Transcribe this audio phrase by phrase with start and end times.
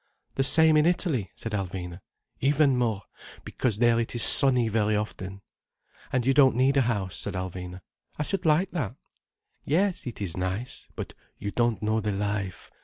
[0.33, 1.99] "The same in Italy?" said Alvina.
[2.39, 5.43] "Even more—because there it is sunny very often—"
[6.11, 7.81] "And you don't need a house," said Alvina.
[8.17, 8.95] "I should like that."
[9.63, 12.71] "Yes, it is nice—but you don't know the life.